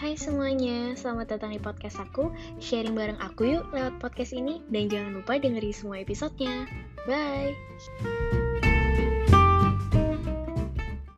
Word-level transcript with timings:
Hai 0.00 0.16
semuanya, 0.16 0.96
selamat 0.96 1.36
datang 1.36 1.52
di 1.52 1.60
podcast 1.60 2.00
aku. 2.00 2.32
Sharing 2.56 2.96
bareng 2.96 3.20
aku 3.20 3.60
yuk 3.60 3.68
lewat 3.68 4.00
podcast 4.00 4.32
ini 4.32 4.64
dan 4.72 4.88
jangan 4.88 5.20
lupa 5.20 5.36
dengerin 5.36 5.76
semua 5.76 6.00
episodenya. 6.00 6.64
Bye. 7.04 7.52